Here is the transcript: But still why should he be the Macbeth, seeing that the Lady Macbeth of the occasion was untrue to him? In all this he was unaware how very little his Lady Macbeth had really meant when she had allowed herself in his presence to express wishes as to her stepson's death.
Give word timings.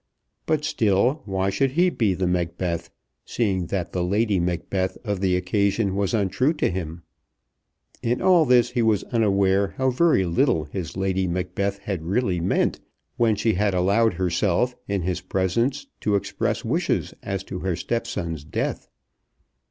But 0.47 0.65
still 0.65 1.21
why 1.25 1.51
should 1.51 1.73
he 1.73 1.91
be 1.91 2.15
the 2.15 2.25
Macbeth, 2.25 2.89
seeing 3.23 3.67
that 3.67 3.91
the 3.91 4.03
Lady 4.03 4.39
Macbeth 4.39 4.97
of 5.03 5.19
the 5.21 5.35
occasion 5.37 5.95
was 5.95 6.15
untrue 6.15 6.53
to 6.53 6.71
him? 6.71 7.03
In 8.01 8.19
all 8.19 8.45
this 8.45 8.71
he 8.71 8.81
was 8.81 9.03
unaware 9.13 9.75
how 9.77 9.91
very 9.91 10.25
little 10.25 10.63
his 10.65 10.97
Lady 10.97 11.27
Macbeth 11.27 11.77
had 11.77 12.01
really 12.01 12.39
meant 12.39 12.79
when 13.17 13.35
she 13.35 13.53
had 13.53 13.75
allowed 13.75 14.15
herself 14.15 14.75
in 14.87 15.03
his 15.03 15.21
presence 15.21 15.85
to 15.99 16.15
express 16.15 16.65
wishes 16.65 17.13
as 17.21 17.43
to 17.43 17.59
her 17.59 17.75
stepson's 17.75 18.43
death. 18.43 18.89